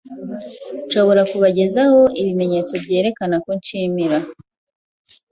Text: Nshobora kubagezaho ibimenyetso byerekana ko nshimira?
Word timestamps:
Nshobora 0.85 1.21
kubagezaho 1.31 2.01
ibimenyetso 2.21 2.73
byerekana 2.83 3.35
ko 3.45 3.49
nshimira? 3.59 4.17